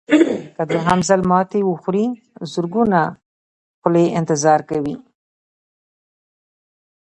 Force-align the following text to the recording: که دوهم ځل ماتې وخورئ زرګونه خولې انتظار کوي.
که 0.55 0.63
دوهم 0.73 0.99
ځل 1.09 1.21
ماتې 1.31 1.61
وخورئ 1.65 2.07
زرګونه 2.53 2.99
خولې 3.79 4.05
انتظار 4.19 4.59
کوي. 4.69 4.95